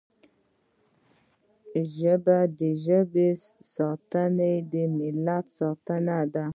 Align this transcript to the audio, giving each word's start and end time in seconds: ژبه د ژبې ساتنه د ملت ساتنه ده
ژبه 1.95 2.37
د 2.59 2.61
ژبې 2.83 3.29
ساتنه 3.75 4.51
د 4.71 4.73
ملت 4.97 5.45
ساتنه 5.59 6.19
ده 6.33 6.45